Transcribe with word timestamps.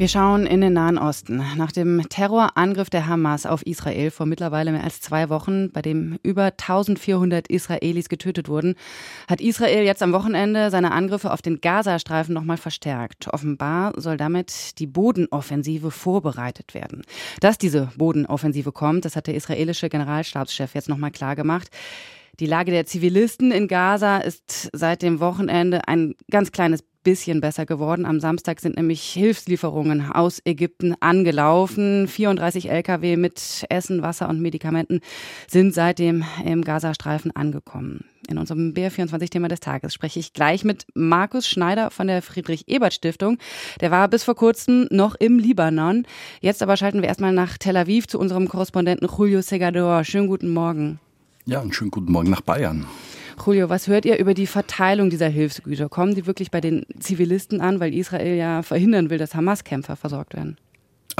Wir 0.00 0.08
schauen 0.08 0.46
in 0.46 0.62
den 0.62 0.72
Nahen 0.72 0.96
Osten. 0.96 1.44
Nach 1.58 1.72
dem 1.72 2.08
Terrorangriff 2.08 2.88
der 2.88 3.06
Hamas 3.06 3.44
auf 3.44 3.60
Israel 3.66 4.10
vor 4.10 4.24
mittlerweile 4.24 4.72
mehr 4.72 4.82
als 4.82 5.02
zwei 5.02 5.28
Wochen, 5.28 5.70
bei 5.72 5.82
dem 5.82 6.18
über 6.22 6.44
1400 6.44 7.48
Israelis 7.48 8.08
getötet 8.08 8.48
wurden, 8.48 8.76
hat 9.28 9.42
Israel 9.42 9.84
jetzt 9.84 10.02
am 10.02 10.14
Wochenende 10.14 10.70
seine 10.70 10.92
Angriffe 10.92 11.30
auf 11.30 11.42
den 11.42 11.60
Gazastreifen 11.60 12.32
nochmal 12.32 12.56
verstärkt. 12.56 13.28
Offenbar 13.28 13.92
soll 14.00 14.16
damit 14.16 14.78
die 14.78 14.86
Bodenoffensive 14.86 15.90
vorbereitet 15.90 16.72
werden. 16.72 17.02
Dass 17.40 17.58
diese 17.58 17.92
Bodenoffensive 17.98 18.72
kommt, 18.72 19.04
das 19.04 19.16
hat 19.16 19.26
der 19.26 19.34
israelische 19.34 19.90
Generalstabschef 19.90 20.74
jetzt 20.74 20.88
nochmal 20.88 21.10
klar 21.10 21.36
gemacht. 21.36 21.68
Die 22.38 22.46
Lage 22.46 22.70
der 22.70 22.86
Zivilisten 22.86 23.52
in 23.52 23.68
Gaza 23.68 24.16
ist 24.16 24.70
seit 24.72 25.02
dem 25.02 25.20
Wochenende 25.20 25.86
ein 25.88 26.14
ganz 26.30 26.52
kleines 26.52 26.82
bisschen 27.02 27.40
besser 27.40 27.66
geworden. 27.66 28.04
Am 28.04 28.20
Samstag 28.20 28.60
sind 28.60 28.76
nämlich 28.76 29.02
Hilfslieferungen 29.02 30.12
aus 30.12 30.40
Ägypten 30.44 30.94
angelaufen. 31.00 32.08
34 32.08 32.70
Lkw 32.70 33.16
mit 33.16 33.64
Essen, 33.68 34.02
Wasser 34.02 34.28
und 34.28 34.40
Medikamenten 34.40 35.00
sind 35.48 35.74
seitdem 35.74 36.24
im 36.44 36.62
Gazastreifen 36.62 37.34
angekommen. 37.34 38.04
In 38.28 38.38
unserem 38.38 38.72
BR24-Thema 38.72 39.48
des 39.48 39.60
Tages 39.60 39.92
spreche 39.92 40.20
ich 40.20 40.32
gleich 40.32 40.62
mit 40.64 40.86
Markus 40.94 41.48
Schneider 41.48 41.90
von 41.90 42.06
der 42.06 42.22
Friedrich-Ebert-Stiftung. 42.22 43.38
Der 43.80 43.90
war 43.90 44.06
bis 44.08 44.22
vor 44.22 44.36
kurzem 44.36 44.86
noch 44.90 45.14
im 45.16 45.38
Libanon. 45.38 46.06
Jetzt 46.40 46.62
aber 46.62 46.76
schalten 46.76 47.00
wir 47.02 47.08
erstmal 47.08 47.32
nach 47.32 47.58
Tel 47.58 47.76
Aviv 47.76 48.06
zu 48.06 48.18
unserem 48.18 48.48
Korrespondenten 48.48 49.08
Julio 49.08 49.42
Segador. 49.42 50.04
Schönen 50.04 50.28
guten 50.28 50.50
Morgen. 50.50 51.00
Ja, 51.46 51.60
einen 51.60 51.72
schönen 51.72 51.90
guten 51.90 52.12
Morgen 52.12 52.30
nach 52.30 52.42
Bayern. 52.42 52.86
Julio, 53.46 53.68
was 53.70 53.86
hört 53.86 54.04
ihr 54.04 54.18
über 54.18 54.34
die 54.34 54.46
Verteilung 54.46 55.08
dieser 55.08 55.28
Hilfsgüter? 55.28 55.88
Kommen 55.88 56.14
die 56.14 56.26
wirklich 56.26 56.50
bei 56.50 56.60
den 56.60 56.84
Zivilisten 56.98 57.60
an, 57.60 57.80
weil 57.80 57.94
Israel 57.94 58.36
ja 58.36 58.62
verhindern 58.62 59.08
will, 59.08 59.18
dass 59.18 59.34
Hamas-Kämpfer 59.34 59.96
versorgt 59.96 60.34
werden? 60.34 60.58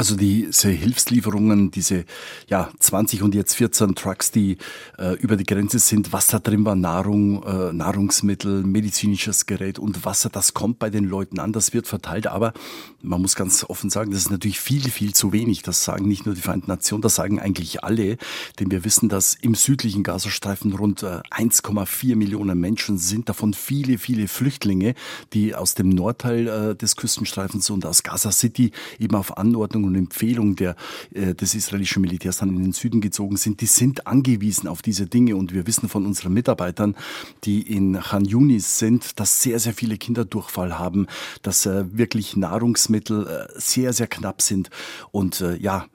Also 0.00 0.16
diese 0.16 0.70
Hilfslieferungen, 0.70 1.70
diese 1.70 2.06
ja 2.48 2.70
20 2.78 3.22
und 3.22 3.34
jetzt 3.34 3.52
14 3.56 3.94
Trucks, 3.94 4.30
die 4.30 4.56
äh, 4.96 5.12
über 5.16 5.36
die 5.36 5.44
Grenze 5.44 5.78
sind, 5.78 6.14
was 6.14 6.26
da 6.26 6.38
drin 6.38 6.64
war, 6.64 6.74
Nahrung, 6.74 7.42
äh, 7.42 7.74
Nahrungsmittel, 7.74 8.62
medizinisches 8.62 9.44
Gerät 9.44 9.78
und 9.78 10.06
Wasser, 10.06 10.30
das 10.30 10.54
kommt 10.54 10.78
bei 10.78 10.88
den 10.88 11.04
Leuten 11.04 11.38
an, 11.38 11.52
das 11.52 11.74
wird 11.74 11.86
verteilt. 11.86 12.28
Aber 12.28 12.54
man 13.02 13.20
muss 13.20 13.34
ganz 13.34 13.62
offen 13.68 13.90
sagen, 13.90 14.10
das 14.10 14.22
ist 14.22 14.30
natürlich 14.30 14.58
viel, 14.58 14.88
viel 14.88 15.12
zu 15.12 15.34
wenig. 15.34 15.60
Das 15.60 15.84
sagen 15.84 16.08
nicht 16.08 16.24
nur 16.24 16.34
die 16.34 16.40
Vereinten 16.40 16.70
Nationen, 16.70 17.02
das 17.02 17.16
sagen 17.16 17.38
eigentlich 17.38 17.84
alle, 17.84 18.16
denn 18.58 18.70
wir 18.70 18.86
wissen, 18.86 19.10
dass 19.10 19.34
im 19.34 19.54
südlichen 19.54 20.02
Gazastreifen 20.02 20.72
rund 20.72 21.02
äh, 21.02 21.20
1,4 21.30 22.16
Millionen 22.16 22.58
Menschen 22.58 22.96
sind, 22.96 23.28
davon 23.28 23.52
viele, 23.52 23.98
viele 23.98 24.28
Flüchtlinge, 24.28 24.94
die 25.34 25.54
aus 25.54 25.74
dem 25.74 25.90
Nordteil 25.90 26.48
äh, 26.48 26.74
des 26.74 26.96
Küstenstreifens 26.96 27.68
und 27.68 27.84
aus 27.84 28.02
Gaza 28.02 28.32
City 28.32 28.70
eben 28.98 29.14
auf 29.14 29.36
Anordnung 29.36 29.89
und 29.90 29.96
Empfehlung 29.96 30.56
der, 30.56 30.76
äh, 31.12 31.34
des 31.34 31.54
israelischen 31.54 32.02
Militärs 32.02 32.38
dann 32.38 32.50
in 32.50 32.62
den 32.62 32.72
Süden 32.72 33.00
gezogen 33.00 33.36
sind, 33.36 33.60
die 33.60 33.66
sind 33.66 34.06
angewiesen 34.06 34.68
auf 34.68 34.82
diese 34.82 35.06
Dinge. 35.06 35.36
Und 35.36 35.52
wir 35.52 35.66
wissen 35.66 35.88
von 35.88 36.06
unseren 36.06 36.32
Mitarbeitern, 36.32 36.96
die 37.44 37.62
in 37.62 38.00
Khan 38.00 38.24
Yunis 38.24 38.78
sind, 38.78 39.18
dass 39.20 39.42
sehr, 39.42 39.58
sehr 39.58 39.74
viele 39.74 39.96
Kinder 39.98 40.24
Durchfall 40.24 40.78
haben, 40.78 41.06
dass 41.42 41.66
äh, 41.66 41.84
wirklich 41.96 42.36
Nahrungsmittel 42.36 43.26
äh, 43.26 43.60
sehr, 43.60 43.92
sehr 43.92 44.06
knapp 44.06 44.42
sind. 44.42 44.70
Und 45.10 45.40
äh, 45.40 45.56
ja, 45.56 45.86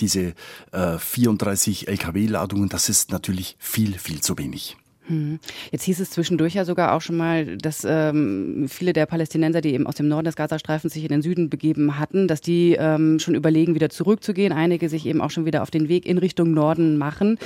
diese 0.00 0.34
äh, 0.72 0.98
34 0.98 1.88
Lkw-Ladungen, 1.88 2.68
das 2.68 2.88
ist 2.88 3.10
natürlich 3.10 3.56
viel, 3.58 3.98
viel 3.98 4.20
zu 4.20 4.38
wenig. 4.38 4.76
Hm. 5.06 5.40
Jetzt 5.72 5.82
hieß 5.82 5.98
es 6.00 6.10
zwischendurch 6.10 6.54
ja 6.54 6.64
sogar 6.64 6.94
auch 6.94 7.00
schon 7.00 7.16
mal, 7.16 7.56
dass 7.56 7.84
ähm, 7.88 8.66
viele 8.68 8.92
der 8.92 9.06
Palästinenser, 9.06 9.60
die 9.60 9.74
eben 9.74 9.86
aus 9.86 9.96
dem 9.96 10.08
Norden 10.08 10.26
des 10.26 10.36
Gazastreifens 10.36 10.92
sich 10.92 11.02
in 11.02 11.08
den 11.08 11.22
Süden 11.22 11.50
begeben 11.50 11.98
hatten, 11.98 12.28
dass 12.28 12.40
die 12.40 12.76
ähm, 12.78 13.18
schon 13.18 13.34
überlegen, 13.34 13.74
wieder 13.74 13.90
zurückzugehen. 13.90 14.52
Einige 14.52 14.88
sich 14.88 15.06
eben 15.06 15.20
auch 15.20 15.30
schon 15.30 15.44
wieder 15.44 15.62
auf 15.62 15.70
den 15.70 15.88
Weg 15.88 16.06
in 16.06 16.18
Richtung 16.18 16.52
Norden 16.52 16.98
machen. 16.98 17.38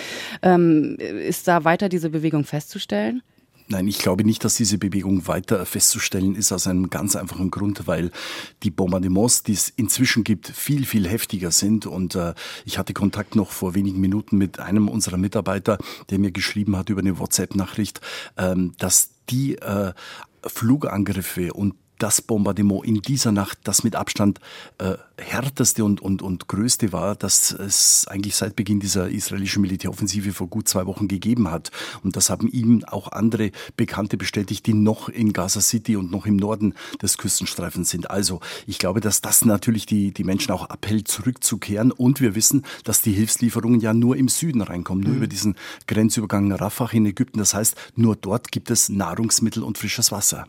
Ähm, 0.43 0.97
ist 0.99 1.49
da 1.49 1.65
weiter 1.65 1.89
diese 1.89 2.11
Bewegung 2.11 2.45
festzustellen? 2.45 3.23
Nein, 3.69 3.89
ich 3.89 3.99
glaube 3.99 4.25
nicht, 4.25 4.45
dass 4.45 4.55
diese 4.55 4.79
Bewegung 4.79 5.27
weiter 5.27 5.67
festzustellen 5.67 6.37
ist, 6.37 6.53
aus 6.53 6.69
einem 6.69 6.89
ganz 6.89 7.17
einfachen 7.17 7.51
Grund, 7.51 7.89
weil 7.89 8.13
die 8.63 8.71
Bombardements, 8.71 9.43
die 9.43 9.55
es 9.55 9.71
inzwischen 9.71 10.23
gibt, 10.23 10.47
viel, 10.47 10.87
viel 10.87 11.09
heftiger 11.09 11.51
sind. 11.51 11.85
Und 11.85 12.15
äh, 12.15 12.35
ich 12.65 12.79
hatte 12.79 12.95
Kontakt 12.95 13.35
noch 13.35 13.51
vor 13.51 13.75
wenigen 13.75 14.01
Minuten 14.01 14.39
mit 14.39 14.61
einem 14.61 14.89
unserer 14.89 15.17
Mitarbeiter, 15.17 15.79
der 16.11 16.21
mir 16.21 16.31
geschrieben 16.31 16.77
hat 16.77 16.91
über 16.91 17.01
eine 17.01 17.19
WhatsApp-Nachricht, 17.19 18.01
ähm, 18.37 18.73
dass 18.79 19.11
die 19.31 19.57
äh, 19.57 19.93
Flugangriffe 20.47 21.53
und 21.53 21.75
das 21.99 22.21
Bombardement 22.23 22.85
in 22.85 23.03
dieser 23.03 23.33
Nacht 23.33 23.59
das 23.65 23.85
mit 23.85 23.97
Abstand 23.97 24.41
äh, 24.79 24.95
härteste 25.19 25.85
und, 25.85 26.01
und, 26.01 26.23
und 26.23 26.49
größte 26.49 26.93
war, 26.93 27.15
das 27.15 27.53
es 27.53 28.07
eigentlich 28.09 28.37
seit 28.37 28.57
Beginn 28.57 28.81
dieser 28.81 29.09
israelischen 29.09 29.63
Militäroffensive 29.63 30.33
vor 30.33 30.49
gut 30.49 30.69
zwei 30.69 30.87
Wochen 30.87 31.09
gegeben 31.09 31.51
hat. 31.51 31.71
Und 32.03 32.17
das 32.17 32.29
haben 32.31 32.49
ihm 32.49 32.85
auch 32.85 33.13
andere 33.13 33.51
Bekannte 33.77 34.17
bestätigt, 34.17 34.67
die 34.67 34.75
noch 34.75 35.09
in 35.09 35.33
Gaza 35.33 35.61
City 35.61 35.97
und 35.97 36.11
noch 36.11 36.27
im 36.27 36.37
Norden 36.37 36.75
des 37.01 37.19
Küstenstreifens 37.19 37.91
sind. 37.91 38.11
Also 38.11 38.41
ich 38.67 38.79
glaube, 38.79 39.01
dass 39.01 39.23
das 39.23 39.45
natürlich 39.45 39.87
die, 39.87 40.13
die 40.13 40.25
Menschen 40.25 40.53
auch 40.53 40.69
abhält, 40.69 41.09
zurückzukehren. 41.09 41.93
Und 41.93 42.21
wir 42.21 42.35
wissen, 42.35 42.65
dass 42.85 43.01
die 43.01 43.13
Hilfslieferungen 43.13 43.81
ja 43.81 43.95
nur 43.95 44.17
im 44.17 44.29
Süden 44.29 44.61
reinkommen, 44.61 45.03
nur 45.05 45.13
mhm. 45.13 45.19
über 45.19 45.27
diesen 45.27 45.57
Grenzübergang 45.87 46.53
Rafah 46.53 46.91
in 46.93 47.07
Ägypten. 47.07 47.39
Das 47.39 47.55
heißt, 47.55 47.77
nur 47.95 48.17
dort 48.17 48.53
gibt 48.53 48.71
es 48.71 48.89
Nahrungsmittel 48.89 49.63
und 49.63 49.79
frisches 49.79 50.13
Wasser. 50.13 50.47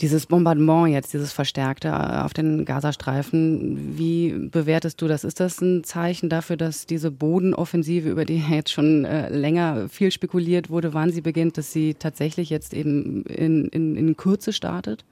Dieses 0.00 0.24
Bombardement 0.24 0.88
jetzt, 0.88 1.12
dieses 1.12 1.32
Verstärkte 1.32 1.88
äh, 1.88 2.22
auf 2.22 2.32
den 2.32 2.64
Gazastreifen, 2.64 3.98
wie 3.98 4.32
bewertest 4.32 5.02
du 5.02 5.08
das? 5.08 5.24
Ist 5.24 5.40
das 5.40 5.60
ein 5.60 5.84
Zeichen 5.84 6.30
dafür, 6.30 6.56
dass 6.56 6.86
diese 6.86 7.10
Bodenoffensive, 7.10 8.08
über 8.08 8.24
die 8.24 8.38
jetzt 8.50 8.72
schon 8.72 9.04
äh, 9.04 9.28
länger 9.28 9.88
viel 9.88 10.10
spekuliert 10.10 10.70
wurde, 10.70 10.94
wann 10.94 11.12
sie 11.12 11.20
beginnt, 11.20 11.58
dass 11.58 11.72
sie 11.72 11.94
tatsächlich 11.94 12.48
jetzt 12.48 12.72
eben 12.72 13.24
in, 13.24 13.66
in, 13.68 13.96
in 13.96 14.16
Kürze 14.16 14.52
startet? 14.52 15.04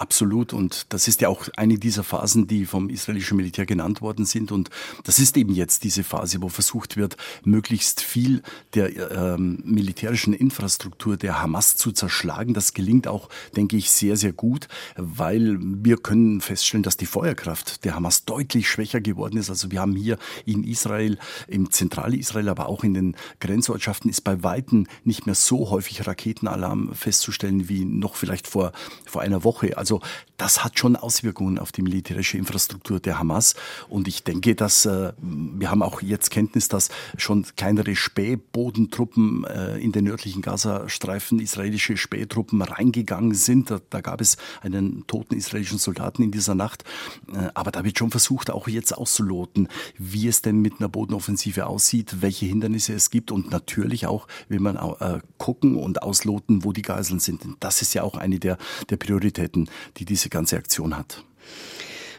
Absolut. 0.00 0.54
Und 0.54 0.86
das 0.88 1.08
ist 1.08 1.20
ja 1.20 1.28
auch 1.28 1.46
eine 1.58 1.76
dieser 1.76 2.02
Phasen, 2.02 2.46
die 2.46 2.64
vom 2.64 2.88
israelischen 2.88 3.36
Militär 3.36 3.66
genannt 3.66 4.00
worden 4.00 4.24
sind. 4.24 4.50
Und 4.50 4.70
das 5.04 5.18
ist 5.18 5.36
eben 5.36 5.52
jetzt 5.52 5.84
diese 5.84 6.04
Phase, 6.04 6.40
wo 6.40 6.48
versucht 6.48 6.96
wird, 6.96 7.18
möglichst 7.44 8.00
viel 8.00 8.40
der 8.72 9.10
ähm, 9.12 9.62
militärischen 9.62 10.32
Infrastruktur 10.32 11.18
der 11.18 11.42
Hamas 11.42 11.76
zu 11.76 11.92
zerschlagen. 11.92 12.54
Das 12.54 12.72
gelingt 12.72 13.08
auch, 13.08 13.28
denke 13.56 13.76
ich, 13.76 13.90
sehr, 13.90 14.16
sehr 14.16 14.32
gut, 14.32 14.68
weil 14.96 15.58
wir 15.60 15.98
können 15.98 16.40
feststellen, 16.40 16.82
dass 16.82 16.96
die 16.96 17.04
Feuerkraft 17.04 17.84
der 17.84 17.94
Hamas 17.94 18.24
deutlich 18.24 18.70
schwächer 18.70 19.02
geworden 19.02 19.36
ist. 19.36 19.50
Also 19.50 19.70
wir 19.70 19.82
haben 19.82 19.96
hier 19.96 20.16
in 20.46 20.64
Israel, 20.64 21.18
im 21.46 21.70
Zentralisrael, 21.70 22.48
aber 22.48 22.70
auch 22.70 22.84
in 22.84 22.94
den 22.94 23.16
Grenzortschaften 23.40 24.08
ist 24.08 24.22
bei 24.22 24.42
Weitem 24.42 24.86
nicht 25.04 25.26
mehr 25.26 25.34
so 25.34 25.68
häufig 25.68 26.06
Raketenalarm 26.06 26.94
festzustellen 26.94 27.68
wie 27.68 27.84
noch 27.84 28.14
vielleicht 28.14 28.46
vor, 28.46 28.72
vor 29.04 29.20
einer 29.20 29.44
Woche. 29.44 29.76
Also 29.76 29.89
also 29.90 30.00
das 30.40 30.64
hat 30.64 30.78
schon 30.78 30.96
Auswirkungen 30.96 31.58
auf 31.58 31.70
die 31.70 31.82
militärische 31.82 32.38
Infrastruktur 32.38 32.98
der 32.98 33.18
Hamas. 33.18 33.54
Und 33.88 34.08
ich 34.08 34.24
denke, 34.24 34.54
dass 34.54 34.86
äh, 34.86 35.12
wir 35.20 35.70
haben 35.70 35.82
auch 35.82 36.00
jetzt 36.00 36.30
Kenntnis, 36.30 36.68
dass 36.68 36.88
schon 37.18 37.44
kleinere 37.56 37.94
Spähbodentruppen 37.94 39.44
äh, 39.44 39.78
in 39.78 39.92
den 39.92 40.04
nördlichen 40.04 40.40
Gazastreifen, 40.40 41.40
israelische 41.40 41.98
Spähtruppen 41.98 42.62
reingegangen 42.62 43.34
sind. 43.34 43.70
Da, 43.70 43.80
da, 43.90 44.00
gab 44.00 44.22
es 44.22 44.38
einen 44.62 45.06
toten 45.06 45.36
israelischen 45.36 45.78
Soldaten 45.78 46.22
in 46.22 46.30
dieser 46.30 46.54
Nacht. 46.54 46.84
Äh, 47.32 47.48
aber 47.52 47.70
da 47.70 47.84
wird 47.84 47.98
schon 47.98 48.10
versucht, 48.10 48.50
auch 48.50 48.66
jetzt 48.66 48.96
auszuloten, 48.96 49.68
wie 49.98 50.26
es 50.26 50.40
denn 50.40 50.60
mit 50.60 50.80
einer 50.80 50.88
Bodenoffensive 50.88 51.66
aussieht, 51.66 52.22
welche 52.22 52.46
Hindernisse 52.46 52.94
es 52.94 53.10
gibt. 53.10 53.30
Und 53.30 53.50
natürlich 53.50 54.06
auch 54.06 54.26
will 54.48 54.60
man 54.60 54.76
äh, 54.76 55.20
gucken 55.36 55.76
und 55.76 56.02
ausloten, 56.02 56.64
wo 56.64 56.72
die 56.72 56.82
Geiseln 56.82 57.20
sind. 57.20 57.42
Das 57.60 57.82
ist 57.82 57.92
ja 57.92 58.02
auch 58.04 58.16
eine 58.16 58.38
der, 58.38 58.56
der 58.88 58.96
Prioritäten 58.96 59.68
die 59.98 60.06
diese 60.06 60.29
ganze 60.30 60.56
Aktion 60.56 60.96
hat. 60.96 61.24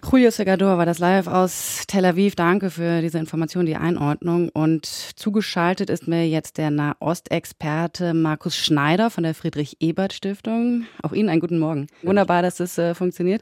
Julio 0.10 0.32
Segador 0.32 0.78
war 0.78 0.86
das 0.86 1.00
live 1.00 1.28
aus 1.28 1.84
Tel 1.88 2.04
Aviv. 2.06 2.36
Danke 2.36 2.70
für 2.70 3.02
diese 3.02 3.20
Information, 3.20 3.66
die 3.66 3.76
Einordnung. 3.76 4.50
Und 4.50 4.86
zugeschaltet 4.86 5.90
ist 5.90 6.08
mir 6.08 6.28
jetzt 6.28 6.58
der 6.58 6.70
Nahostexperte 6.72 8.14
Markus 8.14 8.58
Schneider 8.58 9.10
von 9.10 9.24
der 9.24 9.36
Friedrich-Ebert-Stiftung. 9.36 10.86
Auch 11.02 11.14
Ihnen 11.14 11.30
einen 11.30 11.40
guten 11.40 11.60
Morgen. 11.60 11.88
Wunderbar, 12.02 12.42
dass 12.42 12.56
das 12.58 12.78
äh, 12.78 12.94
funktioniert. 12.94 13.42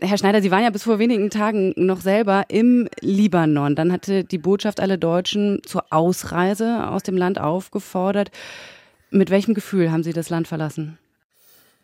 Herr 0.00 0.16
Schneider, 0.16 0.40
Sie 0.40 0.50
waren 0.50 0.62
ja 0.62 0.70
bis 0.70 0.84
vor 0.84 0.98
wenigen 0.98 1.30
Tagen 1.30 1.74
noch 1.76 2.00
selber 2.00 2.44
im 2.48 2.88
Libanon. 3.00 3.74
Dann 3.74 3.92
hatte 3.92 4.24
die 4.24 4.38
Botschaft 4.38 4.80
alle 4.80 4.98
Deutschen 4.98 5.60
zur 5.66 5.84
Ausreise 5.90 6.88
aus 6.88 7.02
dem 7.02 7.16
Land 7.16 7.38
aufgefordert. 7.38 8.30
Mit 9.10 9.30
welchem 9.30 9.52
Gefühl 9.52 9.90
haben 9.90 10.04
Sie 10.04 10.12
das 10.12 10.30
Land 10.30 10.48
verlassen? 10.48 10.96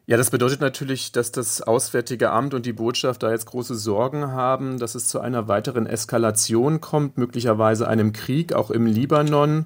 Ja, 0.06 0.18
das 0.18 0.28
bedeutet 0.28 0.60
natürlich, 0.60 1.12
dass 1.12 1.32
das 1.32 1.62
Auswärtige 1.62 2.30
Amt 2.30 2.52
und 2.52 2.66
die 2.66 2.74
Botschaft 2.74 3.22
da 3.22 3.30
jetzt 3.30 3.46
große 3.46 3.74
Sorgen 3.74 4.32
haben, 4.32 4.78
dass 4.78 4.94
es 4.94 5.06
zu 5.06 5.18
einer 5.18 5.48
weiteren 5.48 5.86
Eskalation 5.86 6.82
kommt, 6.82 7.16
möglicherweise 7.16 7.88
einem 7.88 8.12
Krieg, 8.12 8.52
auch 8.52 8.70
im 8.70 8.84
Libanon. 8.84 9.64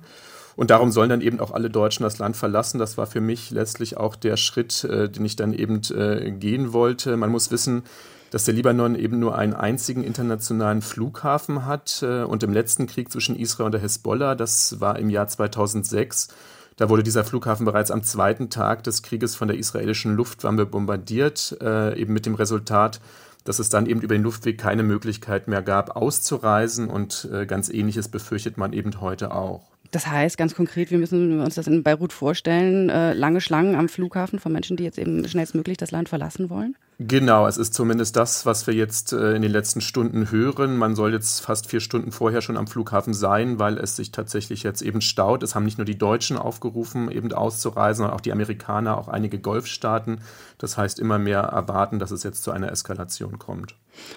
Und 0.55 0.71
darum 0.71 0.93
sollen 0.93 1.11
dann 1.11 1.23
eben 1.23 1.41
auch 1.41 1.51
alle 1.51 1.71
Deutschen 1.71 2.05
das 2.05 2.19
Land 2.19 2.37
verlassen. 2.37 2.79
Das 2.79 2.97
war 2.97 3.09
für 3.09 3.21
mich 3.21 3.51
letztlich 3.51 3.97
auch 3.97 4.15
der 4.15 4.37
Schritt, 4.37 4.85
äh, 4.85 5.09
den 5.09 5.25
ich 5.25 5.35
dann 5.35 5.53
eben 5.53 5.81
äh, 5.93 6.31
gehen 6.31 6.73
wollte. 6.73 7.17
Man 7.17 7.31
muss 7.31 7.51
wissen, 7.51 7.83
dass 8.31 8.45
der 8.45 8.55
Libanon 8.55 8.95
eben 8.95 9.19
nur 9.19 9.37
einen 9.37 9.55
einzigen 9.55 10.05
internationalen 10.05 10.83
Flughafen 10.83 11.67
hat. 11.67 12.05
Äh, 12.05 12.23
und 12.23 12.45
im 12.45 12.53
letzten 12.53 12.87
Krieg 12.87 13.11
zwischen 13.11 13.35
Israel 13.35 13.67
und 13.67 13.73
der 13.73 13.83
Hezbollah, 13.83 14.37
das 14.37 14.81
war 14.81 15.01
im 15.01 15.11
Jahr 15.11 15.27
2006, 15.27 16.29
da 16.79 16.89
wurde 16.89 17.03
dieser 17.03 17.25
Flughafen 17.25 17.67
bereits 17.67 17.91
am 17.91 18.05
zweiten 18.05 18.51
Tag 18.51 18.85
des 18.85 19.03
Krieges 19.03 19.35
von 19.35 19.49
der 19.49 19.59
israelischen 19.59 20.15
Luftwaffe 20.15 20.65
bombardiert, 20.65 21.59
äh, 21.61 22.01
eben 22.01 22.13
mit 22.13 22.25
dem 22.25 22.37
Resultat, 22.37 23.01
dass 23.45 23.59
es 23.59 23.69
dann 23.69 23.87
eben 23.87 24.01
über 24.01 24.15
den 24.15 24.23
Luftweg 24.23 24.59
keine 24.59 24.85
Möglichkeit 24.85 25.49
mehr 25.49 25.61
gab, 25.61 25.97
auszureisen. 25.97 26.89
Und 26.89 27.29
äh, 27.33 27.47
ganz 27.47 27.69
Ähnliches 27.69 28.09
befürchtet 28.09 28.59
man 28.59 28.73
eben 28.73 29.01
heute 29.01 29.35
auch. 29.35 29.73
Das 29.91 30.07
heißt 30.07 30.39
ganz 30.39 30.55
konkret, 30.55 30.93
wir 30.93 30.99
müssen 30.99 31.41
uns 31.41 31.57
das 31.57 31.67
in 31.67 31.83
Beirut 31.83 32.13
vorstellen, 32.13 32.91
äh, 32.91 33.13
lange 33.13 33.41
Schlangen 33.41 33.75
am 33.75 33.89
Flughafen 33.89 34.39
von 34.39 34.53
Menschen, 34.53 34.77
die 34.77 34.85
jetzt 34.85 34.99
eben 34.99 35.27
schnellstmöglich 35.27 35.79
das 35.79 35.91
Land 35.91 36.09
verlassen 36.09 36.49
wollen? 36.49 36.77
Genau, 37.01 37.47
es 37.47 37.59
ist 37.59 37.75
zumindest 37.75 38.17
das, 38.17 38.45
was 38.45 38.67
wir 38.67 38.75
jetzt 38.75 39.13
äh, 39.13 39.37
in 39.37 39.43
den 39.43 39.53
letzten 39.53 39.81
Stunden 39.81 40.33
hören. 40.33 40.77
Man 40.77 40.97
soll 40.97 41.13
jetzt 41.13 41.41
fast 41.41 41.69
vier 41.69 41.79
Stunden 41.79 42.11
vorher 42.11 42.41
schon 42.43 42.57
am 42.57 42.67
Flughafen 42.67 43.15
sein, 43.15 43.61
weil 43.61 43.79
es 43.79 43.95
sich 43.95 44.11
tatsächlich 44.11 44.65
jetzt 44.65 44.83
eben 44.83 45.01
staut. 45.01 45.45
Es 45.45 45.55
haben 45.55 45.65
nicht 45.65 45.79
nur 45.79 45.85
die 45.85 45.97
Deutschen 45.97 46.37
aufgerufen, 46.37 47.09
eben 47.09 47.33
auszureisen, 47.33 47.99
sondern 47.99 48.17
auch 48.17 48.21
die 48.21 48.33
Amerikaner, 48.33 48.99
auch 48.99 49.07
einige 49.07 49.39
Golfstaaten. 49.39 50.23
Das 50.59 50.77
heißt, 50.77 50.99
immer 50.99 51.21
mehr 51.21 51.43
erwarten, 51.43 52.01
dass 52.01 52.11
es 52.11 52.25
jetzt 52.25 52.43
zu 52.43 52.51
einer 52.51 52.73
Eskalation 52.73 53.39
kommt. 53.39 53.77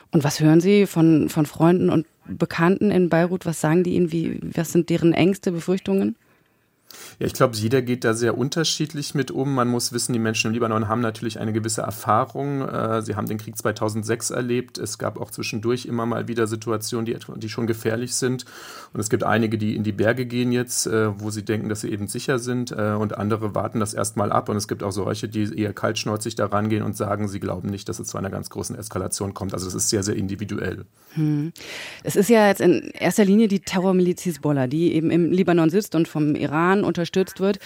Und 0.09 0.23
was 0.23 0.39
hören 0.39 0.59
Sie 0.59 0.87
von, 0.87 1.29
von 1.29 1.45
Freunden 1.45 1.91
und 1.91 2.07
Bekannten 2.25 2.89
in 2.89 3.09
Beirut? 3.09 3.45
Was 3.45 3.61
sagen 3.61 3.83
die 3.83 3.93
Ihnen? 3.93 4.11
Wie, 4.11 4.39
was 4.55 4.71
sind 4.71 4.89
deren 4.89 5.13
Ängste, 5.13 5.51
Befürchtungen? 5.51 6.15
Ja, 7.19 7.27
ich 7.27 7.33
glaube, 7.33 7.55
jeder 7.55 7.81
geht 7.81 8.03
da 8.03 8.13
sehr 8.13 8.37
unterschiedlich 8.37 9.15
mit 9.15 9.31
um. 9.31 9.53
Man 9.53 9.67
muss 9.67 9.93
wissen, 9.93 10.13
die 10.13 10.19
Menschen 10.19 10.47
im 10.47 10.53
Libanon 10.53 10.87
haben 10.87 11.01
natürlich 11.01 11.39
eine 11.39 11.53
gewisse 11.53 11.81
Erfahrung. 11.81 12.61
Äh, 12.61 13.01
sie 13.01 13.15
haben 13.15 13.27
den 13.27 13.37
Krieg 13.37 13.57
2006 13.57 14.31
erlebt. 14.31 14.77
Es 14.77 14.97
gab 14.97 15.19
auch 15.19 15.31
zwischendurch 15.31 15.85
immer 15.85 16.05
mal 16.05 16.27
wieder 16.27 16.47
Situationen, 16.47 17.05
die, 17.05 17.17
die 17.35 17.49
schon 17.49 17.67
gefährlich 17.67 18.15
sind. 18.15 18.45
Und 18.93 18.99
es 18.99 19.09
gibt 19.09 19.23
einige, 19.23 19.57
die 19.57 19.75
in 19.75 19.83
die 19.83 19.91
Berge 19.91 20.25
gehen 20.25 20.51
jetzt, 20.51 20.87
äh, 20.87 21.19
wo 21.19 21.29
sie 21.29 21.43
denken, 21.43 21.69
dass 21.69 21.81
sie 21.81 21.89
eben 21.89 22.07
sicher 22.07 22.39
sind. 22.39 22.71
Äh, 22.71 22.95
und 22.99 23.17
andere 23.17 23.55
warten 23.55 23.79
das 23.79 23.93
erstmal 23.93 24.31
ab. 24.31 24.49
Und 24.49 24.57
es 24.57 24.67
gibt 24.67 24.83
auch 24.83 24.91
solche, 24.91 25.27
die 25.27 25.57
eher 25.57 25.73
kaltschnäuzig 25.73 26.35
da 26.35 26.47
rangehen 26.47 26.83
und 26.83 26.95
sagen, 26.97 27.27
sie 27.27 27.39
glauben 27.39 27.69
nicht, 27.69 27.87
dass 27.89 27.99
es 27.99 28.07
zu 28.07 28.17
einer 28.17 28.29
ganz 28.29 28.49
großen 28.49 28.75
Eskalation 28.75 29.33
kommt. 29.33 29.53
Also 29.53 29.65
das 29.65 29.75
ist 29.75 29.89
sehr, 29.89 30.03
sehr 30.03 30.15
individuell. 30.15 30.85
Hm. 31.13 31.51
Es 32.03 32.15
ist 32.15 32.29
ja 32.29 32.47
jetzt 32.47 32.61
in 32.61 32.91
erster 32.91 33.25
Linie 33.25 33.47
die 33.47 33.59
Terrormiliz 33.59 34.25
Hezbollah, 34.25 34.67
die 34.67 34.93
eben 34.93 35.11
im 35.11 35.31
Libanon 35.31 35.69
sitzt 35.69 35.95
und 35.95 36.07
vom 36.07 36.35
Iran 36.35 36.80
unterstützt 36.83 37.39
wird, 37.39 37.59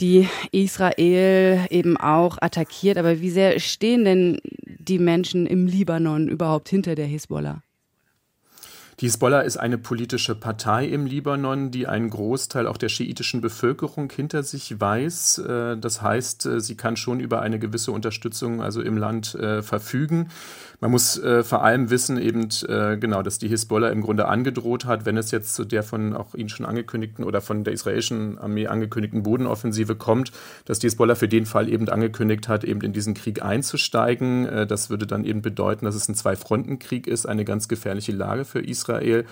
die 0.00 0.28
Israel 0.52 1.66
eben 1.70 1.96
auch 1.96 2.38
attackiert. 2.40 2.98
Aber 2.98 3.20
wie 3.20 3.30
sehr 3.30 3.58
stehen 3.60 4.04
denn 4.04 4.40
die 4.64 4.98
Menschen 4.98 5.46
im 5.46 5.66
Libanon 5.66 6.28
überhaupt 6.28 6.68
hinter 6.68 6.94
der 6.94 7.06
Hezbollah? 7.06 7.62
Die 9.00 9.06
Hisbollah 9.06 9.42
ist 9.42 9.58
eine 9.58 9.78
politische 9.78 10.34
Partei 10.34 10.84
im 10.86 11.06
Libanon, 11.06 11.70
die 11.70 11.86
einen 11.86 12.10
Großteil 12.10 12.66
auch 12.66 12.76
der 12.76 12.88
schiitischen 12.88 13.40
Bevölkerung 13.40 14.10
hinter 14.10 14.42
sich 14.42 14.80
weiß. 14.80 15.38
Äh, 15.38 15.76
das 15.76 16.02
heißt, 16.02 16.46
äh, 16.46 16.60
sie 16.60 16.76
kann 16.76 16.96
schon 16.96 17.20
über 17.20 17.40
eine 17.40 17.60
gewisse 17.60 17.92
Unterstützung 17.92 18.60
also 18.60 18.82
im 18.82 18.96
Land 18.96 19.36
äh, 19.36 19.62
verfügen. 19.62 20.30
Man 20.80 20.92
muss 20.92 21.20
vor 21.42 21.64
allem 21.64 21.90
wissen 21.90 22.18
eben 22.18 22.50
genau, 23.00 23.22
dass 23.22 23.40
die 23.40 23.48
Hisbollah 23.48 23.88
im 23.88 24.00
Grunde 24.00 24.28
angedroht 24.28 24.84
hat, 24.84 25.06
wenn 25.06 25.16
es 25.16 25.32
jetzt 25.32 25.56
zu 25.56 25.64
der 25.64 25.82
von 25.82 26.14
auch 26.14 26.36
Ihnen 26.36 26.48
schon 26.48 26.64
angekündigten 26.64 27.24
oder 27.24 27.40
von 27.40 27.64
der 27.64 27.72
israelischen 27.72 28.38
Armee 28.38 28.68
angekündigten 28.68 29.24
Bodenoffensive 29.24 29.96
kommt, 29.96 30.30
dass 30.66 30.78
die 30.78 30.86
Hisbollah 30.86 31.16
für 31.16 31.26
den 31.26 31.46
Fall 31.46 31.68
eben 31.68 31.88
angekündigt 31.88 32.46
hat, 32.46 32.62
eben 32.62 32.80
in 32.82 32.92
diesen 32.92 33.14
Krieg 33.14 33.42
einzusteigen. 33.42 34.68
Das 34.68 34.88
würde 34.88 35.08
dann 35.08 35.24
eben 35.24 35.42
bedeuten, 35.42 35.84
dass 35.84 35.96
es 35.96 36.08
ein 36.08 36.14
Zwei-Fronten-Krieg 36.14 37.08
ist, 37.08 37.26
eine 37.26 37.44
ganz 37.44 37.66
gefährliche 37.66 38.12
Lage 38.12 38.44
für 38.44 38.60
Israel. 38.60 38.87
Israel. 38.88 39.24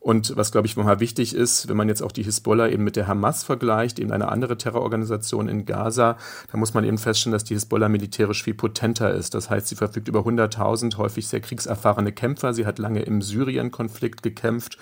Und 0.00 0.36
was, 0.36 0.50
glaube 0.50 0.66
ich, 0.66 0.76
nochmal 0.76 0.98
wichtig 0.98 1.32
ist, 1.32 1.68
wenn 1.68 1.76
man 1.76 1.86
jetzt 1.86 2.02
auch 2.02 2.10
die 2.10 2.24
Hisbollah 2.24 2.68
eben 2.68 2.82
mit 2.82 2.96
der 2.96 3.06
Hamas 3.06 3.44
vergleicht, 3.44 4.00
eben 4.00 4.10
eine 4.10 4.28
andere 4.28 4.58
Terrororganisation 4.58 5.48
in 5.48 5.64
Gaza, 5.64 6.18
da 6.50 6.58
muss 6.58 6.74
man 6.74 6.82
eben 6.82 6.98
feststellen, 6.98 7.32
dass 7.32 7.44
die 7.44 7.54
Hisbollah 7.54 7.88
militärisch 7.88 8.42
viel 8.42 8.54
potenter 8.54 9.14
ist. 9.14 9.34
Das 9.34 9.48
heißt, 9.48 9.68
sie 9.68 9.76
verfügt 9.76 10.08
über 10.08 10.20
100.000 10.20 10.96
häufig 10.96 11.28
sehr 11.28 11.40
kriegserfahrene 11.40 12.10
Kämpfer. 12.10 12.52
Sie 12.52 12.66
hat 12.66 12.80
lange 12.80 13.02
im 13.02 13.22
Syrien-Konflikt 13.22 14.24
gekämpft 14.24 14.76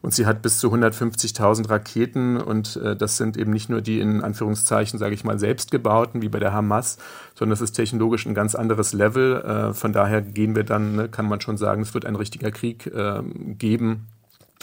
und 0.00 0.14
sie 0.14 0.26
hat 0.26 0.42
bis 0.42 0.58
zu 0.58 0.72
150.000 0.72 1.68
Raketen 1.68 2.36
und 2.36 2.76
äh, 2.76 2.96
das 2.96 3.16
sind 3.16 3.36
eben 3.36 3.52
nicht 3.52 3.68
nur 3.68 3.80
die 3.80 4.00
in 4.00 4.22
Anführungszeichen, 4.22 4.98
sage 4.98 5.14
ich 5.14 5.24
mal, 5.24 5.38
selbstgebauten 5.38 6.22
wie 6.22 6.28
bei 6.28 6.38
der 6.38 6.52
Hamas, 6.52 6.98
sondern 7.34 7.50
das 7.50 7.60
ist 7.60 7.72
technologisch 7.72 8.26
ein 8.26 8.34
ganz 8.34 8.54
anderes 8.54 8.92
Level. 8.92 9.42
Äh, 9.42 9.74
von 9.74 9.92
daher 9.92 10.22
gehen 10.22 10.54
wir 10.54 10.64
dann, 10.64 10.96
ne, 10.96 11.08
kann 11.08 11.26
man 11.26 11.40
schon 11.40 11.56
sagen, 11.56 11.82
es 11.82 11.94
wird 11.94 12.06
ein 12.06 12.16
richtiger 12.16 12.50
Krieg 12.50 12.86
äh, 12.86 13.22
geben 13.58 14.06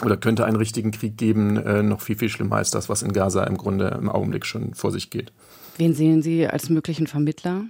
oder 0.04 0.16
könnte 0.16 0.44
einen 0.44 0.56
richtigen 0.56 0.90
Krieg 0.90 1.16
geben, 1.16 1.56
äh, 1.56 1.82
noch 1.82 2.00
viel, 2.00 2.16
viel 2.16 2.28
schlimmer 2.28 2.56
als 2.56 2.70
das, 2.70 2.88
was 2.88 3.02
in 3.02 3.12
Gaza 3.12 3.44
im 3.44 3.56
Grunde 3.56 3.88
im 3.98 4.08
Augenblick 4.08 4.46
schon 4.46 4.74
vor 4.74 4.90
sich 4.90 5.10
geht. 5.10 5.32
Wen 5.78 5.94
sehen 5.94 6.22
Sie 6.22 6.46
als 6.46 6.70
möglichen 6.70 7.06
Vermittler? 7.06 7.64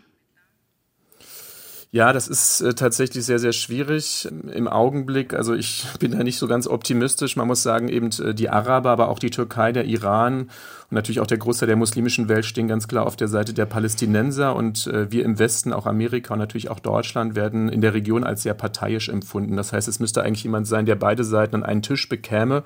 Ja, 1.96 2.12
das 2.12 2.28
ist 2.28 2.60
äh, 2.60 2.74
tatsächlich 2.74 3.24
sehr, 3.24 3.38
sehr 3.38 3.54
schwierig 3.54 4.28
im 4.52 4.68
Augenblick. 4.68 5.32
Also 5.32 5.54
ich 5.54 5.86
bin 5.98 6.12
da 6.12 6.22
nicht 6.22 6.36
so 6.36 6.46
ganz 6.46 6.66
optimistisch. 6.66 7.36
Man 7.36 7.46
muss 7.46 7.62
sagen, 7.62 7.88
eben 7.88 8.10
äh, 8.22 8.34
die 8.34 8.50
Araber, 8.50 8.90
aber 8.90 9.08
auch 9.08 9.18
die 9.18 9.30
Türkei, 9.30 9.72
der 9.72 9.86
Iran 9.86 10.40
und 10.40 10.92
natürlich 10.92 11.20
auch 11.20 11.26
der 11.26 11.38
Großteil 11.38 11.68
der 11.68 11.76
muslimischen 11.76 12.28
Welt 12.28 12.44
stehen 12.44 12.68
ganz 12.68 12.86
klar 12.86 13.06
auf 13.06 13.16
der 13.16 13.28
Seite 13.28 13.54
der 13.54 13.64
Palästinenser. 13.64 14.54
Und 14.54 14.88
äh, 14.88 15.10
wir 15.10 15.24
im 15.24 15.38
Westen, 15.38 15.72
auch 15.72 15.86
Amerika 15.86 16.34
und 16.34 16.40
natürlich 16.40 16.68
auch 16.68 16.80
Deutschland, 16.80 17.34
werden 17.34 17.70
in 17.70 17.80
der 17.80 17.94
Region 17.94 18.24
als 18.24 18.42
sehr 18.42 18.52
parteiisch 18.52 19.08
empfunden. 19.08 19.56
Das 19.56 19.72
heißt, 19.72 19.88
es 19.88 19.98
müsste 19.98 20.22
eigentlich 20.22 20.44
jemand 20.44 20.66
sein, 20.66 20.84
der 20.84 20.96
beide 20.96 21.24
Seiten 21.24 21.54
an 21.54 21.62
einen 21.62 21.80
Tisch 21.80 22.10
bekäme 22.10 22.62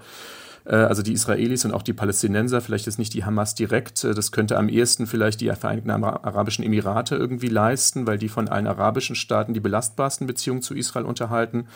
also 0.75 1.03
die 1.03 1.12
Israelis 1.12 1.65
und 1.65 1.73
auch 1.73 1.83
die 1.83 1.93
Palästinenser, 1.93 2.61
vielleicht 2.61 2.87
ist 2.87 2.99
nicht 2.99 3.15
die 3.15 3.25
Hamas 3.25 3.55
direkt, 3.55 4.05
äh, 4.05 4.15
das 4.15 4.33
könnte 4.33 4.59
am 4.59 4.69
ehesten 4.69 5.07
vielleicht 5.07 5.41
die 5.41 5.51
Vereinigten 5.51 5.91
Arabischen 5.91 6.65
Emirate 6.65 7.17
irgendwie 7.17 7.49
leisten, 7.49 8.07
weil 8.07 8.19
die 8.19 8.29
von 8.29 8.49
allen 8.49 8.67
arabischen 8.67 9.17
Staaten 9.17 9.55
die 9.55 9.61
belastbarsten 9.61 10.27
Beziehungen 10.27 10.62
zu 10.62 10.75
Israel 10.75 11.05
unterhalten. 11.05 11.67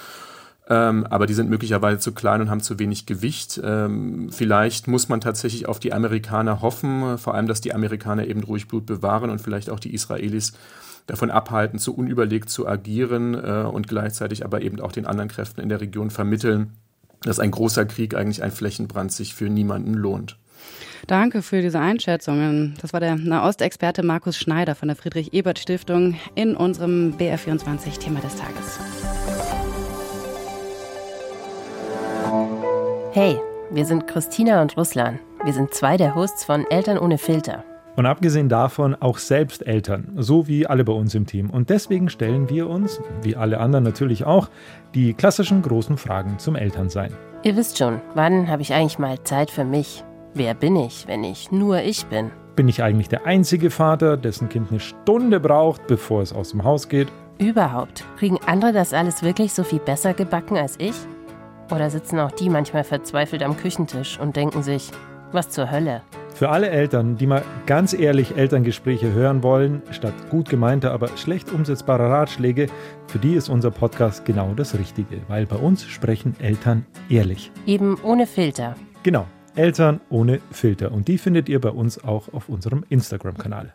Ähm, 0.67 1.07
aber 1.11 1.27
die 1.27 1.35
sind 1.35 1.51
möglicherweise 1.51 1.99
zu 1.99 2.13
klein 2.13 2.41
und 2.41 2.51
haben 2.51 2.63
zu 2.63 2.79
wenig 2.79 3.05
Gewicht. 3.05 3.61
Ähm, 3.63 4.31
vielleicht 4.33 4.89
muss 4.89 5.11
man 5.11 5.21
tatsächlich 5.21 5.69
auf 5.69 5.79
die 5.79 5.93
Amerikaner 5.93 6.63
hoffen, 6.63 7.19
vor 7.19 7.35
allem, 7.35 7.47
dass 7.47 7.61
die 7.61 7.75
Amerikaner 7.75 8.27
eben 8.27 8.43
ruhig 8.43 8.67
Blut 8.67 8.87
bewahren 8.87 9.29
und 9.29 9.41
vielleicht 9.41 9.69
auch 9.69 9.79
die 9.79 9.93
Israelis 9.93 10.55
davon 11.07 11.31
abhalten, 11.31 11.79
zu 11.79 11.95
unüberlegt 11.95 12.49
zu 12.49 12.67
agieren 12.67 13.35
äh, 13.35 13.65
und 13.71 13.89
gleichzeitig 13.89 14.45
aber 14.45 14.63
eben 14.63 14.81
auch 14.81 14.93
den 14.93 15.07
anderen 15.07 15.29
Kräften 15.29 15.61
in 15.61 15.69
der 15.69 15.83
Region 15.83 16.11
vermitteln, 16.11 16.73
dass 17.25 17.41
ein 17.41 17.51
großer 17.51 17.85
Krieg 17.87 18.15
eigentlich 18.15 18.43
ein 18.43 18.53
Flächenbrand 18.53 19.13
sich 19.13 19.35
für 19.35 19.49
niemanden 19.49 19.95
lohnt. 19.95 20.37
Danke 21.07 21.43
für 21.43 21.61
diese 21.61 21.81
Einschätzungen. 21.81 22.75
Das 22.81 22.93
war 22.93 23.01
der 23.01 23.17
Nahostexperte 23.17 24.03
Markus 24.03 24.39
Schneider 24.39 24.75
von 24.75 24.89
der 24.89 24.97
Friedrich-Ebert-Stiftung 24.97 26.17
in 26.35 26.57
unserem 26.57 27.15
BR24-Thema 27.19 28.21
des 28.21 28.37
Tages. 28.37 28.79
Hey, 33.13 33.39
wir 33.71 33.85
sind 33.85 34.07
Christina 34.07 34.63
und 34.63 34.77
Ruslan. 34.77 35.21
Wir 35.45 35.53
sind 35.53 35.75
zwei 35.75 35.97
der 35.97 36.15
Hosts 36.15 36.45
von 36.45 36.65
Eltern 36.71 36.99
ohne 36.99 37.19
Filter. 37.19 37.65
Und 37.97 38.07
abgesehen 38.07 38.49
davon 38.49 38.97
auch 38.97 39.19
selbst 39.19 39.67
Eltern, 39.67 40.13
so 40.17 40.49
wie 40.49 40.67
alle 40.67 40.85
bei 40.85 40.93
uns 40.93 41.15
im 41.15 41.27
Team. 41.27 41.51
Und 41.51 41.71
deswegen 41.71 42.09
stellen 42.09 42.51
wir 42.51 42.69
uns, 42.69 43.01
wie 43.23 43.37
alle 43.37 43.61
anderen 43.61 43.85
natürlich 43.85 44.25
auch, 44.25 44.49
die 44.95 45.15
klassischen 45.15 45.63
großen 45.63 45.97
Fragen 45.97 46.39
zum 46.39 46.57
Elternsein. 46.57 47.13
Ihr 47.45 47.57
wisst 47.57 47.79
schon, 47.79 48.01
wann 48.15 48.49
habe 48.49 48.63
ich 48.63 48.75
eigentlich 48.75 48.99
mal 48.99 49.23
Zeit 49.23 49.51
für 49.51 49.65
mich? 49.65 50.03
Wer 50.35 50.55
bin 50.55 50.75
ich, 50.75 51.07
wenn 51.07 51.23
ich 51.23 51.53
nur 51.53 51.83
ich 51.83 52.07
bin? 52.07 52.31
Bin 52.57 52.69
ich 52.69 52.83
eigentlich 52.83 53.09
der 53.09 53.27
einzige 53.27 53.71
Vater, 53.71 54.17
dessen 54.17 54.49
Kind 54.49 54.71
eine 54.71 54.81
Stunde 54.81 55.39
braucht, 55.39 55.87
bevor 55.87 56.23
es 56.23 56.33
aus 56.33 56.51
dem 56.51 56.65
Haus 56.65 56.89
geht? 56.89 57.09
Überhaupt. 57.39 58.05
Kriegen 58.17 58.39
andere 58.47 58.73
das 58.73 58.93
alles 58.93 59.23
wirklich 59.23 59.53
so 59.53 59.63
viel 59.63 59.81
besser 59.81 60.15
gebacken 60.15 60.57
als 60.57 60.77
ich? 60.79 60.95
Oder 61.71 61.91
sitzen 61.91 62.19
auch 62.19 62.33
die 62.33 62.51
manchmal 62.51 62.85
verzweifelt 62.85 63.43
am 63.43 63.57
Küchentisch 63.57 64.19
und 64.19 64.37
denken 64.37 64.63
sich, 64.63 64.91
was 65.33 65.51
zur 65.51 65.71
Hölle? 65.71 66.03
Für 66.35 66.49
alle 66.49 66.69
Eltern, 66.69 67.17
die 67.17 67.29
mal 67.29 67.45
ganz 67.65 67.93
ehrlich 67.93 68.37
Elterngespräche 68.37 69.13
hören 69.13 69.45
wollen, 69.45 69.83
statt 69.93 70.15
gut 70.31 70.49
gemeinter, 70.49 70.91
aber 70.91 71.17
schlecht 71.17 71.53
umsetzbarer 71.53 72.11
Ratschläge, 72.11 72.67
für 73.07 73.21
die 73.21 73.35
ist 73.35 73.49
unser 73.49 73.71
Podcast 73.71 74.25
genau 74.25 74.53
das 74.53 74.77
Richtige, 74.77 75.21
weil 75.29 75.47
bei 75.47 75.55
uns 75.55 75.85
sprechen 75.85 76.35
Eltern 76.41 76.87
ehrlich. 77.09 77.53
Eben 77.67 77.97
ohne 78.03 78.27
Filter. 78.27 78.75
Genau, 79.05 79.29
Eltern 79.55 80.01
ohne 80.11 80.41
Filter. 80.51 80.91
Und 80.91 81.07
die 81.07 81.19
findet 81.19 81.49
ihr 81.49 81.61
bei 81.61 81.71
uns 81.71 82.03
auch 82.03 82.35
auf 82.35 82.49
unserem 82.49 82.85
Instagram-Kanal. 82.89 83.73